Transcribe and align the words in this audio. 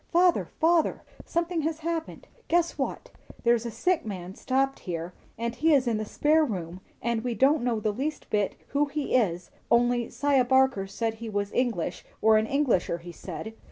"Father, 0.11 0.45
father! 0.59 1.03
something 1.25 1.61
has 1.61 1.81
happened. 1.81 2.27
Guess 2.47 2.75
what. 2.75 3.11
There's 3.43 3.67
a 3.67 3.69
sick 3.69 4.03
man 4.03 4.33
stopped 4.33 4.79
here, 4.79 5.13
and 5.37 5.53
he 5.53 5.75
is 5.75 5.85
in 5.85 5.97
the 5.99 6.05
spare 6.05 6.43
room, 6.43 6.81
and 7.03 7.23
we 7.23 7.35
don't 7.35 7.61
know 7.61 7.79
the 7.79 7.93
least 7.93 8.27
bit 8.31 8.55
who 8.69 8.85
he 8.87 9.13
is; 9.15 9.51
only 9.69 10.09
'Siah 10.09 10.45
Barker 10.47 10.87
said 10.87 11.13
he 11.13 11.29
was 11.29 11.53
English, 11.53 12.03
or 12.19 12.39
an 12.39 12.47
'Englisher,' 12.47 12.97
he 13.03 13.11
said. 13.11 13.53